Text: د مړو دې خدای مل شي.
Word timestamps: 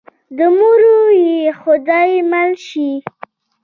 د 0.37 0.39
مړو 0.57 0.97
دې 1.17 1.35
خدای 1.61 2.11
مل 2.31 2.51
شي. 2.67 2.91